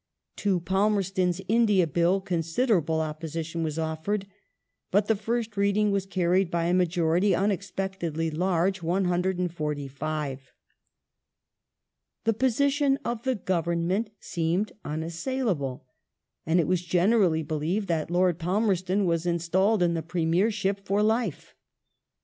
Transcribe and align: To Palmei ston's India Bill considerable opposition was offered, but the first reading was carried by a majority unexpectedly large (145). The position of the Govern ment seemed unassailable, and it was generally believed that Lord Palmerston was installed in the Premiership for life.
To 0.37 0.59
Palmei 0.61 1.05
ston's 1.05 1.41
India 1.47 1.85
Bill 1.85 2.21
considerable 2.21 3.01
opposition 3.01 3.61
was 3.61 3.77
offered, 3.77 4.25
but 4.89 5.05
the 5.07 5.15
first 5.15 5.55
reading 5.55 5.91
was 5.91 6.07
carried 6.07 6.49
by 6.49 6.63
a 6.65 6.73
majority 6.73 7.35
unexpectedly 7.35 8.31
large 8.31 8.81
(145). 8.81 10.53
The 12.23 12.33
position 12.33 12.97
of 13.05 13.21
the 13.21 13.35
Govern 13.35 13.85
ment 13.87 14.09
seemed 14.19 14.71
unassailable, 14.83 15.85
and 16.47 16.59
it 16.59 16.65
was 16.67 16.81
generally 16.81 17.43
believed 17.43 17.87
that 17.89 18.09
Lord 18.09 18.39
Palmerston 18.39 19.05
was 19.05 19.27
installed 19.27 19.83
in 19.83 19.93
the 19.93 20.01
Premiership 20.01 20.83
for 20.83 21.03
life. 21.03 21.53